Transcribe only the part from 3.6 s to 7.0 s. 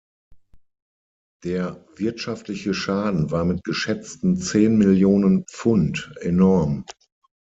geschätzten zehn Millionen Pfund enorm.